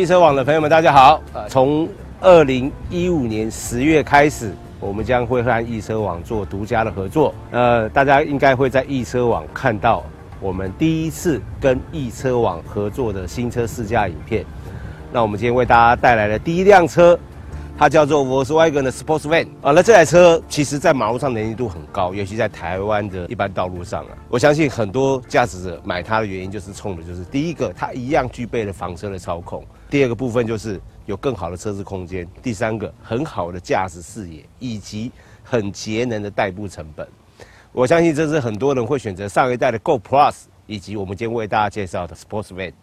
[0.00, 1.20] 易车网的朋友们，大家好！
[1.46, 1.86] 从
[2.22, 7.34] 二零一五年十月开始，我们将会和易车网做独家的合作。
[7.50, 10.02] 呃，大家应该会在易车网看到
[10.40, 14.42] 我们第一次跟易车网合作的新车试驾影片。
[15.12, 17.18] 那我们今天为大家带来的第一辆车，
[17.80, 19.72] 它叫做 Volkswagen 的 Sports Van 啊。
[19.72, 24.10] 那这台车其实在马路上黏度很高，尤其在台湾的一般道路上啊。
[24.28, 35.10] 我相信很多驾驶者买它的原因就是冲的就是第一个，它一样具备了房车的操控；第二个部分就是有更好的车子空间；第三个很好的驾驶视野，以及
[35.42, 37.08] 很节能的代步成本。
[37.72, 40.34] 我相信这是很多人会选择上一代的 Go Plus，
[40.66, 42.74] 以及我们今天为大家介绍的 Sports Van。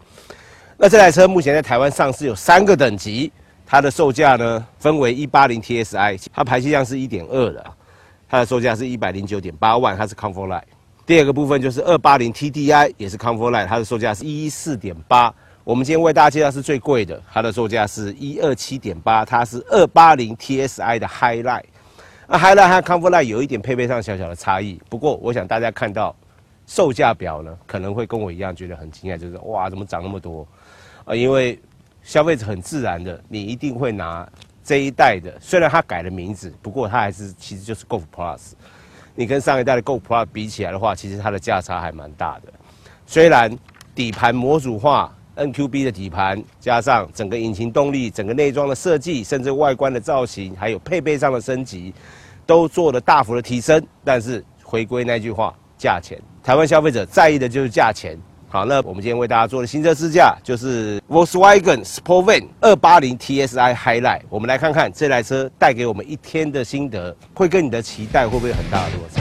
[0.76, 3.30] 那这台车目前在台湾上市有三个等级，
[3.70, 7.62] 它的售价呢分为一八零 TSI，它排气量是一点二的，
[8.26, 10.62] 它的售价是一百零九点八万，它是 Comfort Line。
[11.04, 15.34] 第二个部分就是二八零 TDI，也是 Comfort Line，它的售价是一四点八。
[15.64, 21.64] 我们今天为大家介绍是最贵的，它的售价是一二七点八，它是二八零 TSI 的 High Line。
[22.26, 26.16] 那 High Line 和 Comfort Line 有一点配备上小小的差异，不过我想大家看到
[26.66, 30.48] 售价表呢，可能会跟我一样觉得很惊讶，就是哇，怎么涨那么多？
[31.04, 31.58] 啊，因为
[32.08, 34.26] 消费者很自然的，你一定会拿
[34.64, 38.52] 这一代的，虽然它改了名字，不过它还是其实就是 Golf Plus。
[39.14, 42.50] 你跟上一代的 Golf Plus 比起来的话，其实它的价差还蛮大的。
[43.04, 43.54] 虽然
[43.94, 51.92] 底盘模组化，NQB 的底盘加上整个引擎动力、整个内装的设计，甚至外观的造型，还有配备上的升级，
[52.46, 53.86] 都做了大幅的提升。
[54.02, 58.18] 但是回归那句话，价钱，台湾消费者在意的就是价钱。
[58.50, 64.22] 好，那我们今天为大家做的新车试驾就是 Volkswagen Sport Van 二八零 TSI Highline。
[64.30, 69.20] 我们来看看这台车带给我们一天的心得，会跟你的期待会不会很大的落差？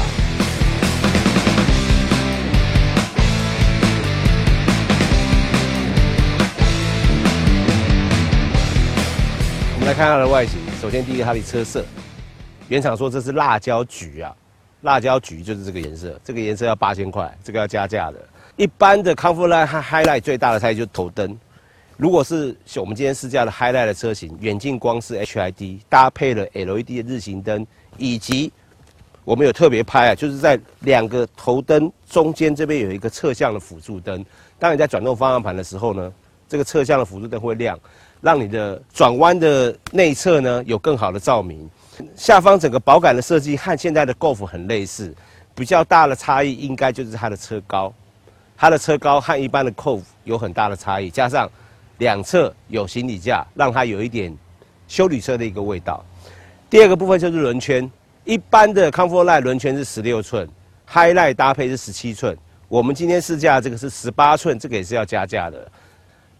[9.73, 10.57] 我们来看它的外形。
[10.81, 11.83] 首先，第一个它的车色，
[12.69, 14.33] 原厂说这是辣椒橘啊，
[14.83, 18.17] 辣椒橘就是这个颜色，这个颜色要八千块，这个要加价的。
[18.57, 21.37] 一般的 Comfort Line 和 Highline 最大的差异就是头灯。
[21.95, 27.65] 如果是我们今天试驾的 Highline 的车型，远近光是 HID 搭配了 LED 的日行灯，
[27.97, 28.51] 以及
[29.23, 34.25] 我们有特别拍啊，就是在两个头灯中间这边有一个侧向的辅助灯。
[34.57, 36.11] 当你在转动方向盘的时候呢，
[36.49, 37.79] 这个侧向的辅助灯会亮，
[38.21, 41.69] 让你的转弯的内侧呢有更好的照明。
[42.15, 45.13] 下方整个保杆的设计和现在的 Golf 很类似，
[45.53, 47.93] 比较大的差异应该就是它的车高。
[48.57, 51.47] 它的车高和一般的 Cove 有很大的差异，加上
[51.99, 54.35] 两侧有行李架，让它有一点
[54.87, 56.03] 修理车的一个味道。
[56.67, 57.89] 第二个部分就是轮圈，
[58.25, 60.49] 一般的 Comfort Line 轮圈是十六寸
[60.87, 62.35] ，High Line 搭配是十七寸。
[62.67, 65.71] 我们今天试驾这个是十八寸，这个也是要加价的。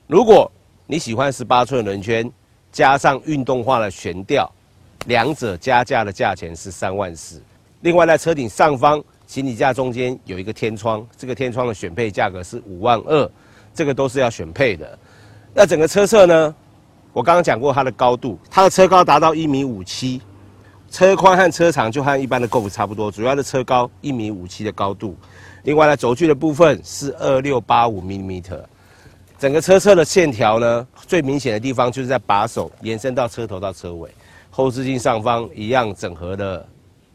[0.08, 0.52] 如果
[0.88, 2.30] 你喜欢十八寸轮圈，
[2.72, 4.52] 加上运动化的悬吊，
[5.06, 7.40] 两者加价的价钱是三万四。
[7.82, 9.04] 另外在车顶上方。
[9.28, 13.30] 行李架中间有一个天窗，这个天窗的选配价格是五万二，
[13.74, 14.98] 这个都是要选配的。
[15.54, 16.56] 那整个车侧呢？
[17.14, 20.22] 我刚刚讲过它的高度，它的车高达到一米五七，
[20.92, 25.18] 车宽和车长就和一般的 Golf 差不多，主要的车高一米五七的高度。
[25.64, 28.42] 另外呢，轴距的部分是二六八五 mm。
[29.40, 34.10] 整个车侧的线条呢，最明显的地方就是在把手延伸到车头到车尾，
[34.52, 36.66] 后视镜上方一样整合的。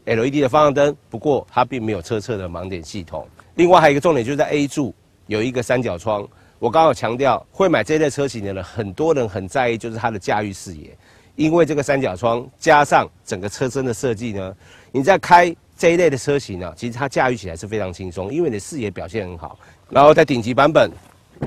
[0.05, 3.27] LED 的方向灯，不过它并没有车侧的盲点系统。
[3.55, 4.93] 另外还有一个重点，就是在 A 柱
[5.27, 6.27] 有一个三角窗。
[6.59, 10.97] 我刚好强调，会买这类车型的人，很多人很在意就是它的驾驭视野，
[11.35, 14.55] 因为这个三角窗加上整个车身的设计呢，
[14.91, 19.59] 你在开这一类的车型呢，其实它驾驭起来是非常轻松，因为你的视野表现很好。
[19.89, 20.89] 然后在顶级版本，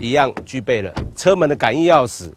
[0.01, 2.31] 一样具备了车门的感应钥匙，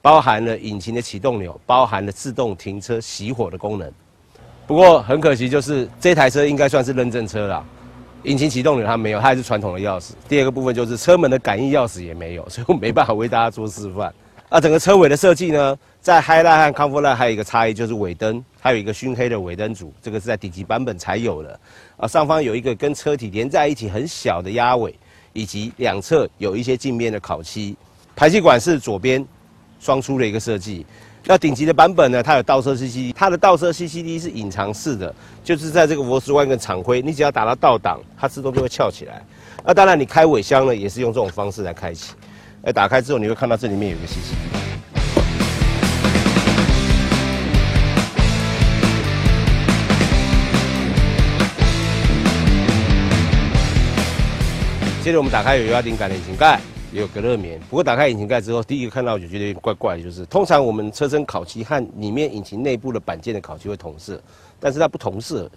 [0.00, 3.92] 包含了引擎的启动钮，包含了自动停车熄火的功能。
[4.70, 7.66] 不过很可惜，就是这台车应该算是认证车了。
[8.22, 10.12] 引擎启动钮它没有，它还是传统的钥匙。
[10.28, 14.14] 第二个部分就是车门的感应钥匙也没有， 所以我没办法为大家做示范。
[14.48, 21.58] 啊，整个车尾的设计呢，在 Highline 和 Comfortline 还有一个差异就是尾灯，它有一个熏黑的尾灯组，这个是在顶级版本才有的。
[21.96, 24.94] 啊，上方有一个跟车体连在一起很小的压尾，
[25.32, 27.76] 以及两侧有一些镜面的烤漆。
[28.14, 29.26] 排气管是左边
[29.80, 30.86] 双出的一个设计。
[31.26, 32.22] 那顶级的版本呢？
[32.22, 35.14] 它有倒车 CCD，它的倒车 CCD 是隐藏式的，
[35.44, 39.22] 就是在这个螺丝弯跟厂徽，你只要打到倒档，它自动就会翘起来。
[39.64, 42.14] 那当然，你开尾箱呢，也是用这种方式来开启。
[42.62, 44.34] 哎，打开之后你会看到这里面有一个 CCD。
[55.04, 56.58] 接着我们打开有压顶杆的引擎盖。
[56.92, 64.20] 也有隔热棉，不过打开引擎盖之后，第一个看到就觉得有点怪怪的，就是通常我们车身烤漆和里面引擎内部的板件的烤漆会同色，
[64.58, 65.48] 但是它不同色，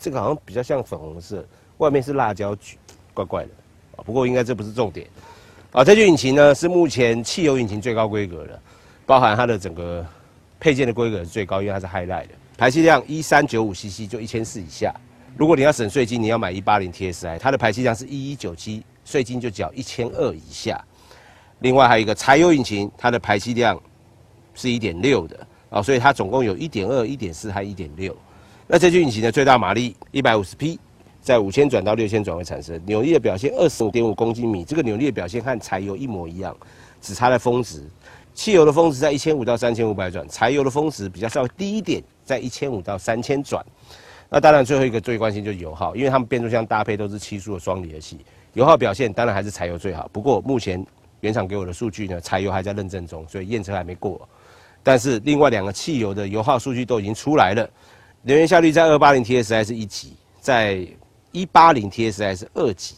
[0.00, 1.44] 这个好像比较像粉红色，
[1.78, 2.76] 外面是辣椒橘，
[3.12, 3.50] 怪怪的
[3.96, 4.04] 啊。
[4.04, 5.06] 不过应该这不是重点
[5.72, 5.82] 啊。
[5.82, 8.60] 这具引擎呢是目前汽油引擎最高规格的，
[9.04, 10.06] 包含它的整个
[10.60, 14.94] 配件的规格是最高，因为它是 High Line 的，排气量一三九五 CC 就一千四以下。
[15.36, 18.84] 如果你要省税金，你要买一八零 TSI，它的排气量是一一九七。
[19.04, 20.82] 税金就缴一千二以下，
[21.60, 23.80] 另外还有一个柴油引擎，它的排气量
[24.54, 28.16] 是一点六的啊，所以它总共有一点二、一点四和一点六。
[28.66, 30.78] 那这具引擎的最大马力一百五十匹，
[31.20, 36.56] 在五千转到六千转会产生扭力的表现二十五点五公斤米，这个扭力的表现和柴油一模一样，
[37.00, 37.82] 只差在峰值。
[38.34, 43.62] 汽油的峰值在一千五到三千五百转，柴油的峰值比较稍微低一点，在一千五到三千转。
[44.30, 48.24] 那当然最后一个最关心就是油耗，因为他们变速箱搭配都是七速的双离合器。
[48.54, 50.84] 油耗表现当然还是柴油最好，不过目前
[51.20, 54.28] 原厂给我的数据呢，柴油还在认证中，所以验车还没过。
[54.82, 57.68] 但是另外两个汽油的油耗数据都已经出来了，
[58.22, 60.86] 能源效率在二八零 TSI 是一级，在
[61.30, 62.96] 一八零 TSI 是二级，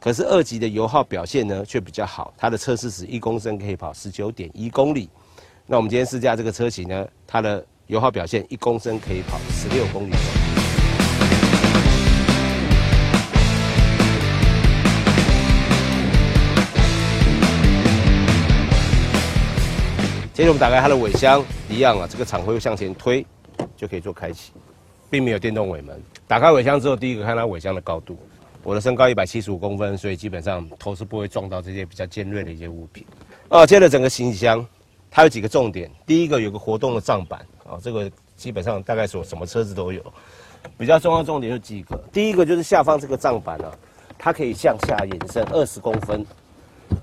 [0.00, 5.10] 可是二级的油耗表现呢却比较好，它的测试时一公升可以跑十九点一公里。
[5.66, 10.43] 那我们今天试驾这个车型呢，它的油耗表现一公升可以跑十六公里。
[20.34, 23.24] 接着我们打开它的尾箱，一样啊，这个厂会向前推
[23.76, 24.50] 就可以做开启，
[25.08, 26.02] 并没有电动尾门。
[26.26, 28.18] 打开尾箱之后，第一个看它尾箱的高度。
[28.64, 33.06] 我的身高一百七十五公分，所以基本上头是不会撞到这些比较尖锐的一些物品。
[33.48, 34.66] 啊，接着整个行李箱，
[35.08, 35.88] 它有几个重点。
[36.04, 40.02] 第一个有个活动的帐板啊，这个基本上大概所什么车子都有。
[40.76, 43.70] 比较重要重点有几个，第一个就是下方这个帐板啊，
[44.18, 46.26] 它可以向下延伸二十公分。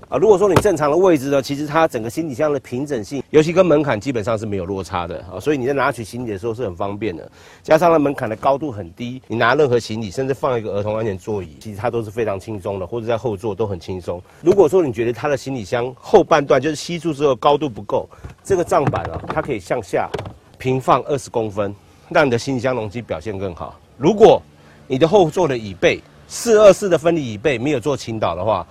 [0.10, 7.32] 啊，如果说你正常的位置呢，其实它整个行李箱的平整性，尤其跟门槛基本上是没有落差的啊，所以你在拿取行李的时候是很方便的。
[7.64, 14.22] 加上它门槛的高度很低，你拿任何行李，甚至放一个儿童安全座椅，其实它都是非常轻松的，或者在后座都很轻松。
[14.42, 18.10] 如果说你觉得它的行李箱后半段就是吸住之后高度不够，
[18.44, 20.10] 这个帐板啊，它可以向下
[20.58, 21.74] 平放二十公分，
[22.10, 23.80] 让你的行李箱容积表现更好。
[23.98, 24.42] 如果
[24.88, 28.68] 你的后座的椅背四二四的分离椅背没有做倾倒的话，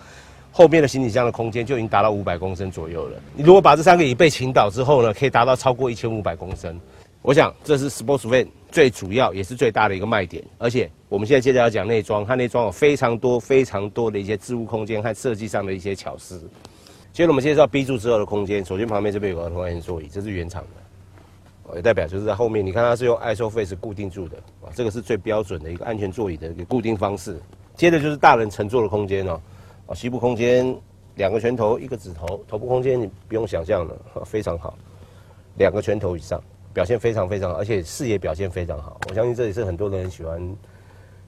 [0.53, 3.21] 后面的行李箱的空间就已经达到五百公升左右了。
[3.35, 6.79] 你如果把这三个椅背倾倒之后呢，可以达到超过一千五百公升。
[7.23, 10.43] 我想这是 Sports Van 最主要也是最大的一个卖点。
[10.59, 16.43] 而且我们现在接着要讲内装，它内装有非常多非常多的一些置物空间和设计上的一些巧思。
[17.13, 27.39] 接着我们介绍 B 柱之后的空间，首先旁边这边有个儿童安全座椅，这是原厂的，也代表就是在后面，你看它是用 ISOFACE 固定住的啊，这个是最标准的一个安全座椅的一个固定方式。
[27.77, 29.41] 接着就是大人乘坐的空间哦。
[29.95, 30.77] 膝部空间
[31.17, 34.77] 两个拳头一个指头，头部空间你不用想象了，非常好，
[35.57, 36.43] 两个拳头以上，
[36.73, 39.01] 表现非常非常好，而且视野表现非常好。
[39.09, 40.57] 我相信这也是很多人喜欢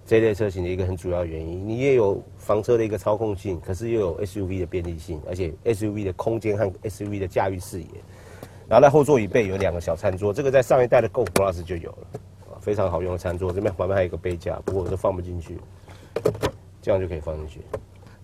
[0.06, 1.68] 这类车型的一个很主要原因。
[1.68, 7.86] 你也有房车的一个操控性，可是又有 SUV 的便利性，而且 SUV 的空间和 SUV 的驾驭视野。
[8.68, 13.52] 然后在后座椅背有两个小餐桌，这个在上一代的 Go Plus 就有了，非常好用的餐桌。
[13.52, 15.58] 这边旁边还有一个杯架，不过我都放不进去，
[16.80, 17.60] 这样就可以放进去。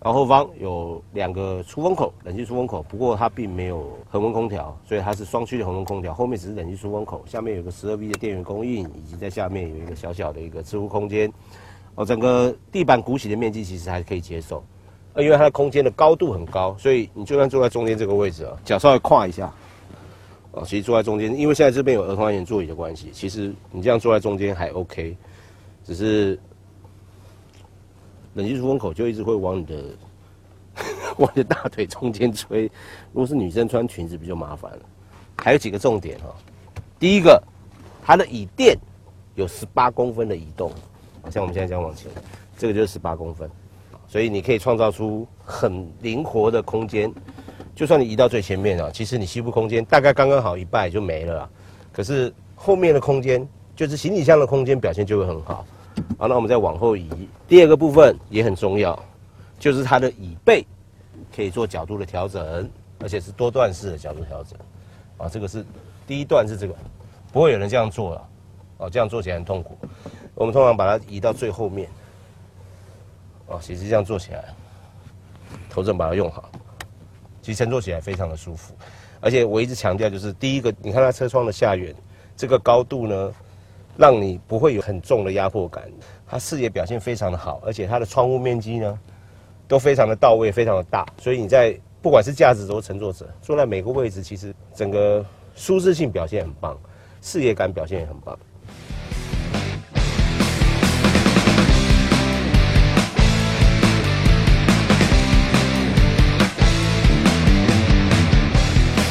[0.01, 6.15] 然后后方有两个出风口，冷气出风口，不过它并没有恒温空调，所以它是双区的恒温空调。
[6.15, 11.33] 后面只是冷气出风口，下面有个十二 V 的电源供应，以及在下面有一个小小的一个置物空间。
[11.97, 14.63] 哦，整个地板鼓起的面积其实还可以接受。
[15.17, 19.53] 因为它的空间的高度很高，所以你就算坐在中间这个位置啊，脚稍微跨一下，
[20.53, 25.17] 哦，其实坐在中间，因为现在这边有儿童安全座椅的关系，其实你这样坐在中间还 OK，
[25.85, 26.39] 只是
[28.35, 29.85] 冷气出风口就一直会往你的
[31.19, 32.65] 往你的大腿中间吹，
[33.13, 34.81] 如果是女生穿裙子比较麻烦了。
[35.37, 36.35] 还有几个重点哈，
[36.99, 37.43] 第一个，
[38.03, 38.77] 它的椅垫
[39.35, 40.73] 有十八公分的移动，
[41.31, 42.11] 像我们现在这样往前，
[42.57, 43.49] 这个就是十八公分。
[44.09, 47.13] 所以你可以创造出很灵活的空间，
[47.75, 51.49] 就算你移到最前面啊，其实你膝部空间大概刚刚好一半就没了。
[51.93, 55.67] 可是后面的空间，就是行李箱的空间表现就会很好。
[56.19, 57.09] 好，那我们再往后移，
[57.47, 58.99] 第二个部分也很重要，
[59.59, 60.67] 就是它的椅背
[61.35, 62.69] 可以做角度的调整，
[63.01, 64.59] 而且是多段式的角度调整。
[65.17, 65.65] 啊，这个是
[66.07, 66.75] 第一段是这个，
[67.33, 68.29] 不会有人这样做了，
[68.79, 69.77] 哦，这样做起来很痛苦。
[70.35, 71.89] 我们通常把它移到最后面。
[73.47, 74.45] 哦，其实这样做起来，
[75.71, 76.51] 头枕把它用好，
[77.41, 78.75] 其实乘坐起来非常的舒服。
[79.21, 81.95] 而且我一直强调，就是第一个，你看它车窗的下缘，
[82.37, 83.33] 这个高度呢，
[83.99, 85.83] 让你不会有很重的压迫感。
[86.25, 88.97] 它视野表现非常的好，而且它的窗户面积呢，
[89.67, 91.05] 都非常的到位，非常的大。
[91.21, 95.27] 所以你在不管是驾驶者、乘坐者坐在每个位置，其实整个
[95.57, 96.79] 舒适性表现很棒，
[97.21, 98.39] 视野感表现也很棒。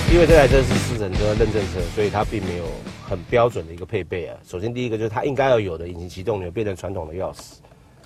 [0.09, 2.63] 因为这台车是四人车认证车，所以它并没有
[3.07, 4.35] 很标准的一个配备啊。
[4.43, 7.53] 首先第一个就是它应该要有的引擎启动钮变成传统的钥匙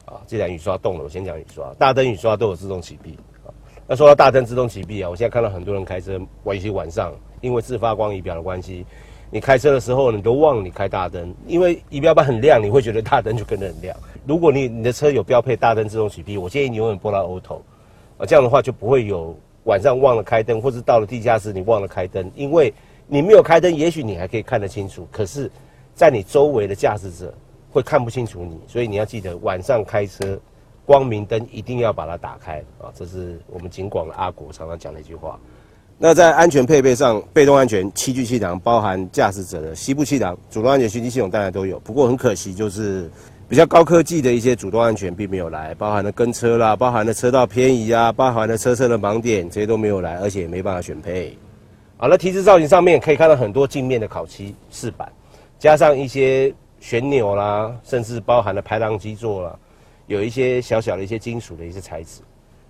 [0.05, 0.21] 啊。
[0.27, 3.49] 既然雨刷动了，我先讲雨刷，大灯雨刷都有自动启闭啊。
[3.87, 8.85] 那说到大灯自动启闭啊，我现在看到很多人开车，尤其晚上，因为自发光仪表的关系，
[9.31, 13.97] 你开车的时候你都忘了你开大灯，因为仪表板很亮，你会觉得大灯就跟着很亮。
[14.27, 17.61] 如果你你的车有标配大灯自动启闭，我建议你永远拨到 Auto
[18.17, 19.35] 啊，这样的话就不会有。
[19.65, 22.73] 晚上忘了开灯，或是到了地下室你忘了开灯，因为
[23.07, 25.49] 你没有开灯，也许你还可以看得清楚，可是，
[25.93, 27.33] 在你周围的驾驶者
[27.69, 30.39] 会看不清楚你，所以你要记得晚上开车，
[30.85, 32.91] 光明灯一定要把它打开啊！
[32.95, 35.39] 这是我们警广的阿国常常讲的一句话。
[35.97, 43.09] 那在安全配备上，被动安全七具气囊包含驾驶者的膝部气囊，主动安全循迹系统当然都有，不过很可惜就是。
[43.49, 51.37] 比较高科技的一些主动安全并没有来，包含了跟车啦，包含了车道偏移啊，包含了车侧的盲点，这些都没有来，而且也没办法选配。
[52.01, 55.07] 好了，提示造型上面可以看到很多镜面的烤漆饰板，
[55.59, 59.55] 加上一些旋钮啦，甚至包含了排档基座啦，
[60.07, 62.21] 有一些小小的一些金属的一些材质，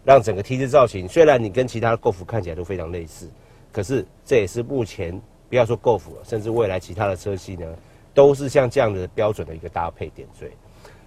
[0.04, 3.30] 让整个 T 字造型虽然你跟其他的 Golf 看起来都非常类似，
[3.72, 5.18] 可是这也是目前
[5.50, 7.66] 不要说 Golf 了，甚至未来其他的车系呢，
[8.14, 10.52] 都是像这样的标准的一个搭配点缀。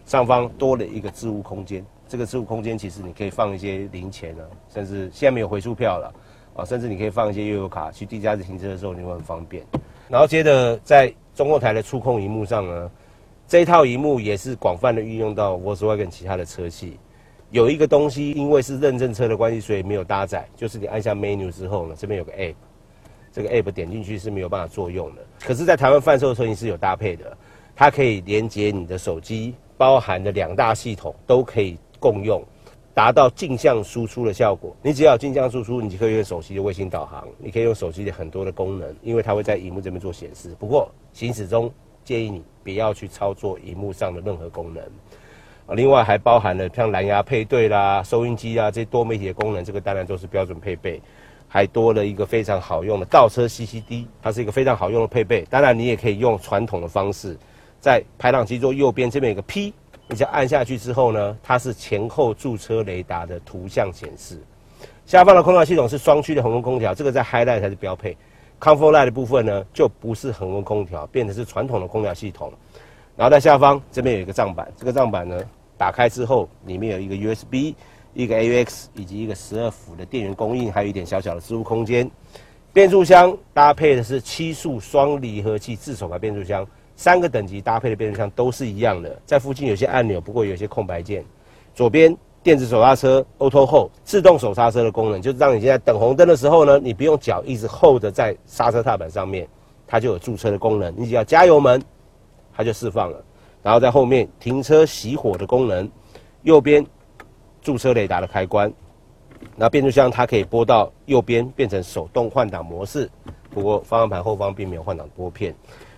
[0.07, 6.11] 上方多了一个置物空间，这个置物空间其实你可以放一些零钱啊，甚至现在没有回数票了
[6.55, 9.65] 啊，甚至你可以放一些悠游卡去地下室停车的时候，你会很方便。
[10.09, 12.91] 然后接着在中控台的触控荧幕上呢，
[13.47, 16.99] 这一套荧幕也是广泛的运用到 Volkswagen 其他的车系。
[17.51, 22.55] 有一个东西，因为是认证车的关系，所以没有搭载，就是你按下 Menu 之后呢，这边有个 App，
[23.33, 25.23] 这个 App 点进去是没有办法作用的。
[25.41, 27.37] 可是，在台湾贩售的车型是有搭配的，
[27.75, 29.55] 它可以连接你的手机。
[29.77, 32.41] 包含的两大系统都可以共用，
[32.95, 34.75] 达到镜像输出的效果。
[34.81, 40.55] 你只要有镜像输出，你就可以用手机的卫星导航，你可以用手机的很多的功能，因为它会在荧幕这边做显示。
[40.59, 41.71] 不过行驶中
[42.05, 44.83] 建议你不要去操作荧幕上的任何功能。
[45.77, 51.03] 另外还包含了像蓝牙配对啦、收音机啊这些多媒体的功能，这个当然都是标准配备。
[51.47, 55.47] 还多了一个非常好用的倒车 CCD，它是一个非常好用的配备。
[55.49, 57.39] 当然你也可以用传统的方式。
[57.81, 59.73] 在排档机座右边这边有个 P，
[60.09, 64.39] 你只要按下去之后呢，它是前后驻车雷达的图像显示。
[65.07, 68.17] 下方的空调系统是双区的恒温空调，这个在 Highlight 才是标配。
[68.61, 72.53] Comfort Light 的部分呢，就不是恒温空调，变成是传统的空调系统。
[73.17, 75.43] 然后在下方这边有一个账板，这个账板呢
[75.77, 77.75] 打开之后，里面有一个 USB、
[78.15, 82.11] 一个 AUX 以及一个十二伏的电源供应，还有一点小小的置物空间。
[82.73, 86.67] 变速箱搭配的是七速双离合器自手排变速箱。
[86.97, 91.25] 三个等级搭配的变速箱都是一样的，在附近有些按钮，不过有些空白键。
[91.75, 99.49] 左边电子手刹车，Auto Hold，自动手刹车的功能，就是让你现在等红灯的时候呢，你不用脚一直 hold 在刹车踏板上面，
[99.87, 100.95] 它就有驻车的功能。
[100.97, 101.83] 你只要加油门，
[102.55, 103.25] 它就释放了。
[103.63, 105.91] 然后在后面停车熄火的功能，
[106.43, 106.85] 右边
[107.63, 108.73] 驻车雷达的开关，
[109.57, 113.11] 那变速箱它可以拨到右边变成手动换挡模式，
[113.51, 115.55] 不过方向盘后方并没有换挡拨片。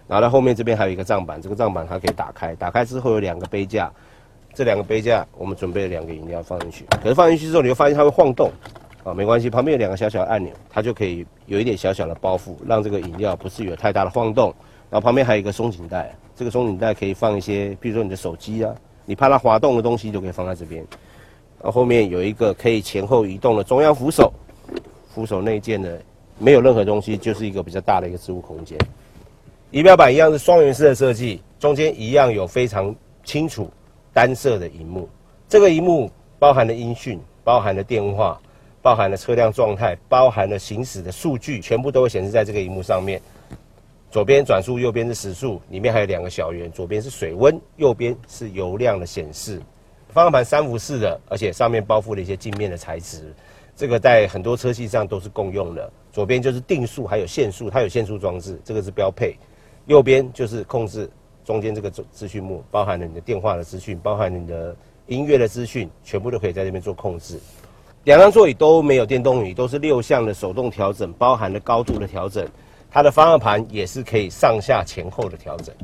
[0.08, 3.90] 然后在后面这边还有一个账板，这个账板它可以打开，打开之后有两个杯架，
[4.54, 6.84] 这两个杯架，我们准备了两个饮料放进去。
[7.02, 8.50] 可是放进去之后，你会发现它会晃动，
[9.02, 14.54] 啊，没关系，旁边有两个小小的按钮，它就可以有一点小小的包袱，让这个饮料不至于有太大的晃动。
[14.88, 18.72] 然后旁边还有一个松紧带，这个松紧带可以放一些，比如说你的手机啊，
[19.04, 20.80] 你怕它滑动的东西就可以放在这边。
[21.58, 24.32] 然后后面有一个可以前后移动的中央扶手，
[25.12, 25.88] 扶手内件呢
[26.38, 28.78] 没有任何东西，就是一个比较大的一个置物空间。
[29.72, 32.94] 仪表板一样是双圆式的设计，中间一样有非常
[33.24, 33.68] 清楚
[34.12, 35.08] 单色的荧幕。
[35.48, 36.08] 这个荧幕
[36.38, 38.40] 包含了音讯，包含了电话，
[38.80, 43.20] 包含了车辆状态，包含了行驶的数据，全部都会显示在这个荧幕上面。
[44.08, 49.60] 左边转速，右边是时速，里面还有两个小圆，左边是水温，右边是油量的显示。
[50.10, 53.34] 方向盘三幅式的，而且上面包覆了一些镜面的材质，
[53.74, 55.92] 这个在很多车系上都是共用的。
[56.12, 59.36] 左边就是定速，还有限速，它有限速装置，这个是标配。
[59.86, 61.08] 右边就是控制
[61.44, 64.74] 中间这个资讯幕，包含了你的电话的资讯，包含你的
[65.06, 67.38] 音乐的资讯，全部都可以在这边做控制。
[68.04, 72.46] 两张座椅都没有电动椅，都是六项的手动调整，包含了高度的调整。
[72.90, 75.74] 它的方向盘也是可以上下前后的调整。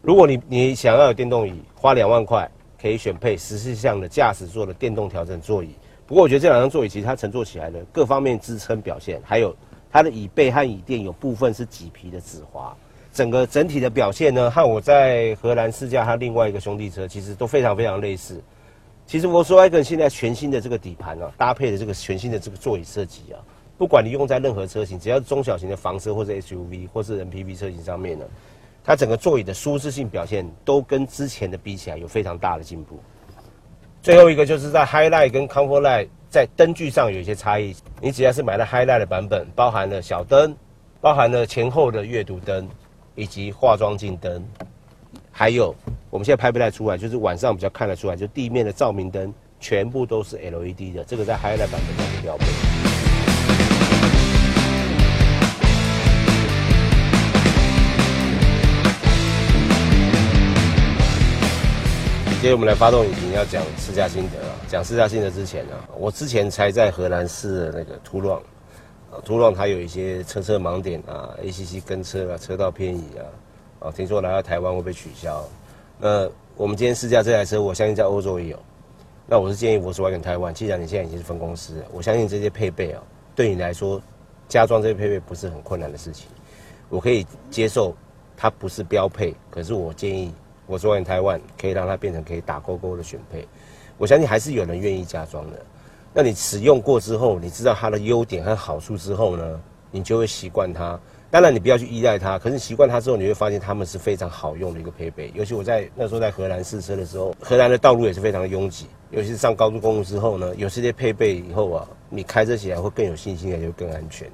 [0.00, 2.48] 如果你你想要有电动椅，花两万块
[2.80, 5.70] 可以选配十四项的驾驶座的电动调整座椅。
[6.06, 9.56] 不过我觉得这两张座椅其实它乘坐起来的各方面支撑表现，还有
[9.90, 12.76] 它的椅背和椅垫有部分是麂皮的止滑，
[13.16, 18.42] 整个整体的表现呢，和我在荷兰试驾它另外一个兄弟车其实都非常非常类似。
[19.06, 23.40] 其实 Volkswagen 现在全新的这个底盘啊，搭配的这个全新的这个座椅设计啊。
[23.78, 28.26] 不管你用在任何车型，只要是中小型的房车或者 SUV 或是 MPV 车型上面呢，
[28.84, 33.00] 它整个座椅的舒适性表现都跟之前的比起来有非常大的进步。
[34.02, 37.74] 最后一个就是在 Highlight 跟 Comfortline 在灯具上有一些差异。
[37.98, 40.54] 你只要是买了 Highlight 的版本，包含了小灯，
[41.00, 42.68] 包含了前后的阅读灯，
[43.16, 44.44] 以及化妆镜灯，
[45.32, 45.74] 还有
[46.10, 52.44] 我们现在拍不太出来，就是晚上比较看得出来，就地面的照明灯全部都是 LED 的，这个在 Highlight 版本上是标配。
[62.28, 64.54] 今天我们来发动引擎，要讲试驾心得啊。
[64.68, 68.40] 讲试驾心得之前呢，我之前才在荷兰试的那个途朗，
[69.24, 75.44] 途朗它有一些车车盲点啊，ACC 跟车啊，车道偏移啊，啊，听说来到台湾会被取消。
[75.98, 78.58] 那我们今天试驾这台车，我相信在欧洲也有。
[79.26, 83.02] 那我是建议我是外跟台湾，既然你现在已经是分公司，我相信这些配备啊，
[83.34, 84.00] 对你来说
[84.48, 86.28] 加装这些配备不是很困难的事情。
[86.88, 87.94] 我可以接受
[88.36, 90.32] 它不是标配，可是我建议。
[90.68, 93.46] 我说完台湾可以让它变成可以打勾勾的选配，
[93.98, 95.64] 我相信还是有人愿意加装的。
[96.18, 100.98] 那你使用过之后，你知道它的优点和好处之后呢，你就会习惯它。
[101.30, 105.30] 当然你不要去依赖它，可是习惯它之后，你会发现它们是非常好用的一个配备。
[105.34, 114.26] 尤其我在那时候在荷兰试车的时候，荷兰的道路也是非常的拥挤，尤其是上高速公路之后呢，有这些配备以后啊，你开车起来会更有信心，也就更安全。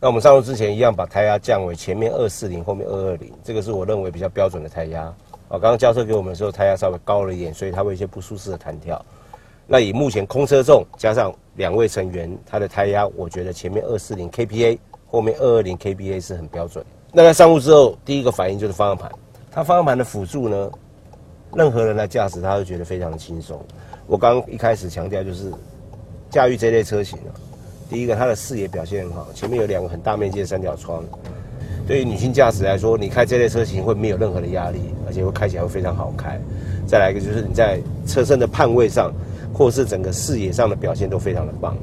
[0.00, 5.02] 那我们上路之前一样把胎压降为前面二四零，后面二二零，这个是我认为比较标准的胎压。
[5.48, 9.04] 啊，刚刚交车给我们的时候，胎压稍微高了一点，所以它会有一些不舒适的弹跳。
[9.66, 16.84] 那以目前空车重加上两位成员，它的胎压，我觉得前面二四零 kPa，后面二二零 kPa 是很标准。
[17.12, 19.10] 那在上路之后，第一个反应就是方向盘。
[19.50, 20.70] 它方向盘的辅助呢，
[21.54, 23.60] 任何人来驾驶，他都觉得非常的轻松。
[24.06, 25.50] 我刚一开始强调就是，
[26.30, 27.32] 驾驭这类车型啊，
[27.88, 31.02] 第一个它的视野表现很好，前面有两个很大面积的三角窗。
[31.88, 36.38] 对于女性驾驶来说，你开这类车型会没有任何的压力，而且会开起来会非常好开。
[36.86, 39.12] 再来一个就是你在车身的判位上，
[39.52, 41.76] 或是整个视野上的表现都非常的棒。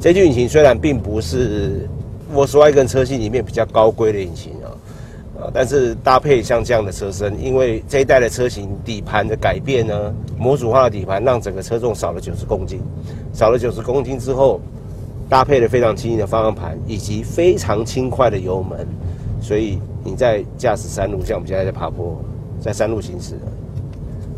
[0.00, 1.88] 这具引擎虽然并不是
[2.34, 4.66] Volkswagen 车系里面比较高规的引擎啊，
[5.42, 12.80] 啊，但是搭配像这样的车身，因为这一代的车型底盘的改变呢，模组化的底盘让整个车重少了九十公斤，
[13.32, 14.60] 少了九十公斤之后，
[15.28, 18.86] 搭配了非常轻盈的方向盘以及非常轻快的油门。
[19.40, 22.20] 所以你在驾驶山路，像我们现在在爬坡，
[22.60, 23.34] 在山路行驶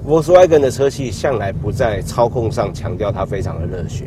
[0.07, 4.05] ，Volkswagen 的车系向来不在操控上强调它非常的热血，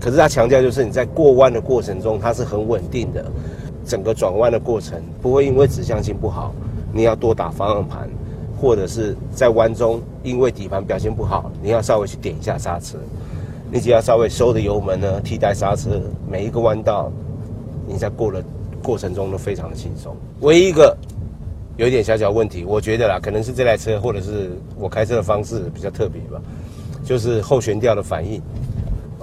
[0.00, 3.24] 可是它强调就是你在过弯的过程中，它是很稳定的，
[3.84, 6.52] 整个转弯的过程不会因为指向性不好，
[6.92, 8.08] 你要多打方向盘，
[8.60, 12.98] 或者是在弯中因为底盘表现不好，你要稍微去点一下刹车，
[13.70, 17.10] 你只要稍微收的油门呢，替代刹车，每一个弯道，
[17.86, 18.42] 你在过了。
[18.82, 20.96] 过程中都非常的轻松，唯一一个
[21.80, 26.38] 有一点小小问题，我觉得啦，可能是这台车或者是我开车的方式比较特别吧，
[27.02, 28.38] 就是后悬吊的反应。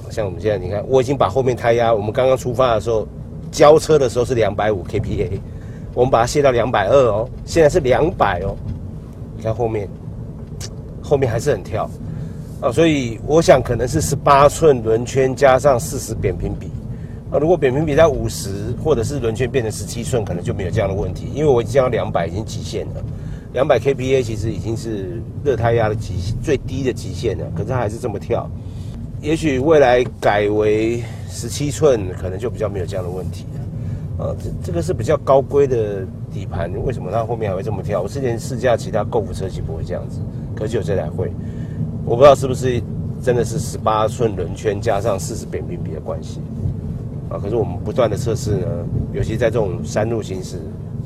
[0.10, 3.08] 像我们现在你看，我已经把后面胎压，我们刚刚出发的时候
[3.52, 5.40] 交车的时候是两百五 kPa，
[5.94, 8.56] 我们把它卸到两百二哦，现在是两百哦，
[9.36, 9.88] 你看后面
[11.00, 11.88] 后面还是很跳，
[12.60, 16.72] 啊，所以我想可能是十八寸轮圈加上四十扁平比。
[17.30, 23.04] 啊，如果扁平比在五十，或者是轮圈变成十七寸，可能就没有这样的问题，因为我已经降到两百，已经极限了。
[23.54, 28.50] 两百 kPa 其实已经是热胎压的极最低的极限了，可是它还是这么跳。
[29.22, 34.26] 也许未来改为十七寸，可能就比较没有这样的问题了。
[34.26, 38.02] 啊，这这个是比较高规的底盘，为什么它后面还会这么跳？
[38.02, 40.20] 我之前试驾其他购物车型不会这样子，
[40.56, 41.32] 可是有这台会，
[42.06, 42.82] 我不知道是不是
[43.22, 46.40] 真的是十八寸轮圈加上四十扁平比的关系。
[47.30, 48.68] 啊，可是我们不断的测试呢，
[49.12, 50.60] 尤其在这种山路行驶，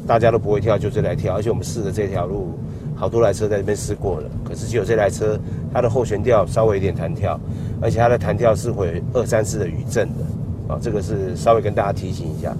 [0.06, 2.54] 大家都不会跳，就这台跳，而且我们试的这条路，
[2.96, 5.40] 好多台车在这边试过了，可是只有这台车，
[5.74, 7.40] 它的后悬吊稍微有点弹跳，
[7.82, 12.56] 而且它的弹跳是会二三次的余震的，啊，这个是稍微跟大家提醒一下。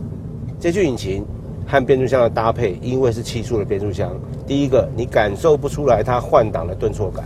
[0.60, 1.24] 这具引擎
[1.68, 4.12] 和变速箱的搭配，因为是七速的变速箱，
[4.48, 7.26] 第一个你感受不出来它换挡的顿挫感，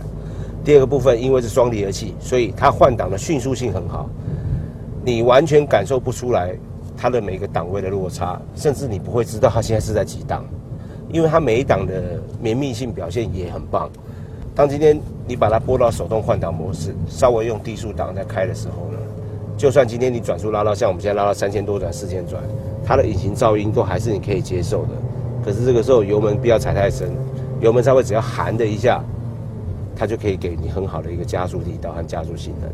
[0.62, 4.08] 第二个部分因为是双离合器，所以它换挡的迅速性很好。
[5.06, 6.52] 你完全感受不出来
[6.96, 10.44] 它的每个档位的落差，甚至你不会知道它现在是在几档，
[11.12, 13.88] 因为它每一档的绵密性表现也很棒。
[14.52, 18.98] 当今天你把它拨到手动换挡模式，稍微用低速档在开的时候呢，
[19.56, 22.42] 就算今天你转速拉到像我们现在拉到三千多转、四千转，
[22.84, 24.88] 它的引擎噪音都还是你可以接受的。
[25.44, 27.12] 可是这个时候油门不要踩太深，
[27.60, 29.04] 油门稍微只要含的一下，
[29.94, 32.68] 它就可以给你很好的一个加速力道和加速性能。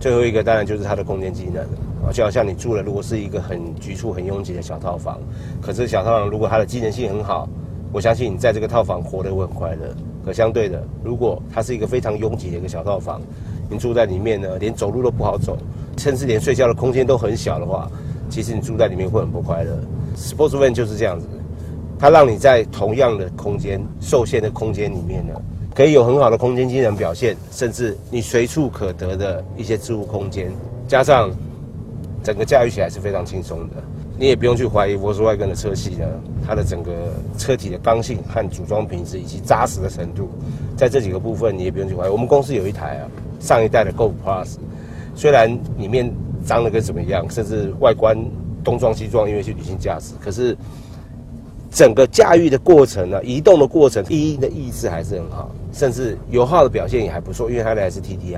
[0.00, 1.62] 最后一个当然就是它的空间机能
[2.06, 5.18] 啊，就好像你住了，如果是一个很局促、很拥挤的小套房，
[5.60, 7.48] 可是小套房如果它的机能性很好，
[7.92, 9.94] 我相信你在这个套房活得会很快乐。
[10.24, 13.20] 可相对的，如果它是一个非常拥挤的一个小套房，
[13.68, 15.56] 你住在里面呢，连走路都不好走，
[15.96, 17.90] 甚至连睡觉的空间都很小的话，
[18.28, 19.76] 其实你住在里面会很不快乐。
[20.16, 21.26] Sportsman 就是这样子，
[21.98, 25.34] 它让你在同样的空间、受限的空间里面呢。
[25.78, 30.50] 可以有很好的空间机能表现，甚至你随处可得的一些置物空间，
[30.88, 31.30] 加上
[32.20, 33.76] 整个驾驭起来是非常轻松的。
[34.18, 36.04] 你也不用去怀疑 Volkswagen 的车系呢，
[36.44, 36.90] 它的整个
[37.38, 40.28] 车体的刚性和组装品质以及扎实的程度，
[40.76, 42.10] 在这几个部分你也不用去怀疑。
[42.10, 43.06] 我们公司有一台啊，
[43.38, 44.56] 上一代的 Go Plus，
[45.14, 46.12] 虽然里面
[46.44, 48.18] 脏的跟怎么样，甚至外观
[48.64, 50.56] 东撞西撞，因为是女性驾驶，可是。
[51.70, 58.36] 整个驾驭的过程呢，移动的过程，第一的意志还是很好，甚至油耗的表现也还不错，因为它的还是 TDI，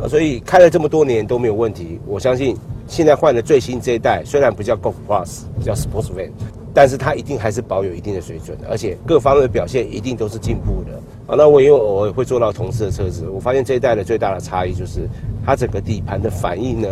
[0.00, 2.00] 啊，所以开了这么多年都没有问题。
[2.06, 2.56] 我相信
[2.88, 6.30] 现在换的最新这一代，虽然不叫 Golf Plus，叫 Sportsvan，
[6.74, 10.98] 但是它一定还是保有一定的水准的，而且各方面的表现一定都是进步的。
[11.28, 15.08] 啊，那我因为偶尔会坐到同事的车子，我发现这一代的最大的差异就是
[15.46, 16.88] 它整个底盘的反应呢，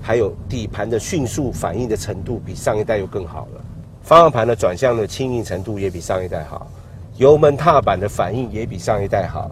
[0.00, 3.60] 还有底盘的迅速反应的程度比上一代又更好了。
[4.04, 6.70] 方向盘的转向的轻盈程度也比上一代好，
[7.16, 9.50] 油门踏板的反应也比上一代好。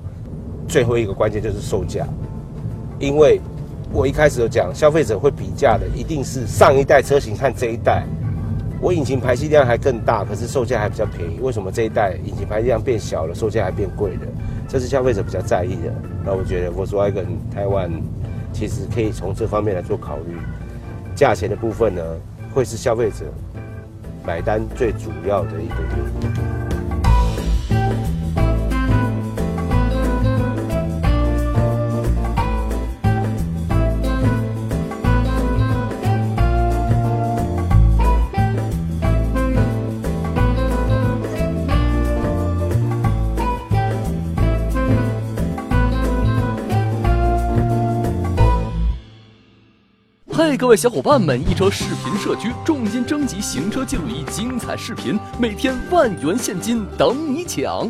[0.69, 2.07] 最后一个关键就是售价，
[2.99, 3.41] 因为
[3.91, 8.05] 我一开始就讲，消费者会比价的一定是上一代车型和这一代。
[8.79, 11.39] 我引擎排气量还更大，可是售价还比较便宜。
[11.41, 14.27] 为什么这一代引擎排气量变小了，售价还变贵了？
[14.69, 15.95] 这是消费者比较在意的。
[16.25, 17.91] 那我觉得 Volkswagen 台湾
[18.53, 20.37] 其实可以从这方面来做考虑，
[21.15, 22.03] 价钱的部分呢，
[22.53, 23.25] 会是消费者。
[24.25, 26.32] 买单最主要的一个原因。
[50.45, 51.41] 嘿，各位小伙伴们！
[51.49, 57.89] 一车视频社区重金征集行车记录仪精彩视频，每天万元现金等你抢。